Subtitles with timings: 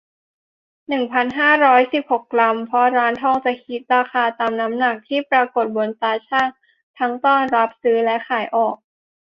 [0.87, 6.47] หนึ่งพันห้าร้อยสิบหก กรัม เพราะร้านทองจะคิดราคาตามน้ำหนักที่ปรากฏบนตาชั่ง
[6.99, 8.75] ทั้งตอนรับซื้อและขายออก